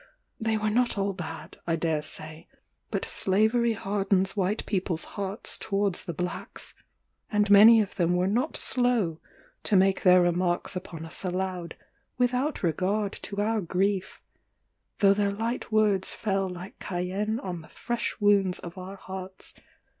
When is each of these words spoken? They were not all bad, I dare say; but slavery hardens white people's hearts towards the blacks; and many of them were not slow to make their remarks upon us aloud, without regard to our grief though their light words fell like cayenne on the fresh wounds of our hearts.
They 0.39 0.57
were 0.57 0.71
not 0.71 0.97
all 0.97 1.13
bad, 1.13 1.59
I 1.67 1.75
dare 1.75 2.01
say; 2.01 2.47
but 2.89 3.05
slavery 3.05 3.73
hardens 3.73 4.35
white 4.35 4.65
people's 4.65 5.03
hearts 5.13 5.59
towards 5.59 6.05
the 6.05 6.13
blacks; 6.15 6.73
and 7.31 7.51
many 7.51 7.81
of 7.81 7.93
them 7.97 8.15
were 8.15 8.25
not 8.25 8.57
slow 8.57 9.19
to 9.61 9.75
make 9.75 10.01
their 10.01 10.23
remarks 10.23 10.75
upon 10.75 11.05
us 11.05 11.23
aloud, 11.23 11.75
without 12.17 12.63
regard 12.63 13.13
to 13.21 13.41
our 13.43 13.61
grief 13.61 14.23
though 15.01 15.13
their 15.13 15.31
light 15.31 15.71
words 15.71 16.15
fell 16.15 16.49
like 16.49 16.79
cayenne 16.79 17.39
on 17.39 17.61
the 17.61 17.69
fresh 17.69 18.15
wounds 18.19 18.57
of 18.57 18.79
our 18.79 18.95
hearts. 18.95 19.53